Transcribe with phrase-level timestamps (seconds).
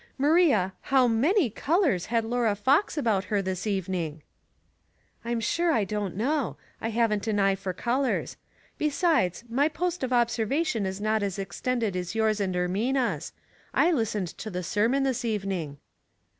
[0.17, 4.23] Maria, how many colors had Laura Fox about her this evening V"
[5.29, 6.57] *'I'm sure I dont know.
[6.81, 8.35] I haven't an eye for colors.
[8.79, 13.31] Besides, my post of observation is not as extended as yours and Ermina's.
[13.75, 15.77] I listened to the sermon this evening."